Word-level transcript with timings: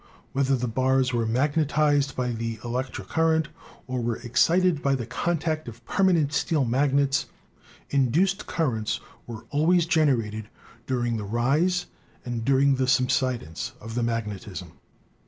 Whether 0.33 0.55
the 0.55 0.67
bars 0.67 1.13
were 1.13 1.27
magnetized 1.27 2.15
by 2.15 2.31
the 2.31 2.57
electric 2.63 3.07
current, 3.09 3.49
or 3.85 4.01
were 4.01 4.15
excited 4.15 4.81
by 4.81 4.95
the 4.95 5.05
contact 5.05 5.67
of 5.67 5.85
permanent 5.85 6.33
steel 6.33 6.65
magnets, 6.65 7.27
induced 7.91 8.47
currents 8.47 8.99
were 9.27 9.45
always 9.51 9.85
generated 9.85 10.49
during 10.87 11.17
the 11.17 11.23
rise 11.23 11.85
and 12.25 12.43
during 12.43 12.77
the 12.77 12.87
sub 12.87 13.11
sidence 13.11 13.73
of 13.79 13.93
the 13.93 14.01
magnetism. 14.01 14.71